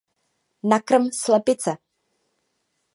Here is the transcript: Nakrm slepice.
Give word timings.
Nakrm 0.69 1.05
slepice. 1.21 1.73